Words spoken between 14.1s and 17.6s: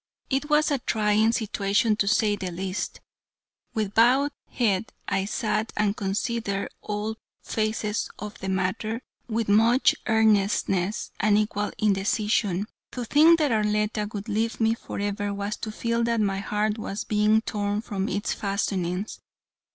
would leave me forever was to feel that my heart was being